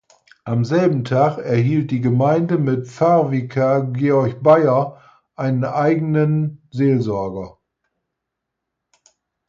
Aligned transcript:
Am 0.45 0.65
selben 0.65 1.03
Tag 1.03 1.37
erhielt 1.37 1.91
die 1.91 2.01
Gemeinde 2.01 2.57
mit 2.57 2.87
Pfarrvikar 2.87 3.85
Georg 3.91 4.41
Bayer 4.41 4.99
einen 5.35 5.63
eigenen 5.63 6.65
Seelsorger. 6.71 7.59